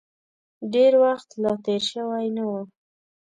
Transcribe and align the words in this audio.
ډېر 0.73 0.93
وخت 1.03 1.29
لا 1.41 1.53
تېر 1.65 1.81
شوی 1.91 2.27
نه 2.35 2.43
و. 2.49 2.51